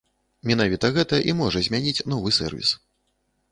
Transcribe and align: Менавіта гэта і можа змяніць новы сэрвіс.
Менавіта 0.51 0.89
гэта 0.95 1.19
і 1.29 1.35
можа 1.43 1.63
змяніць 1.67 2.05
новы 2.17 2.35
сэрвіс. 2.41 2.75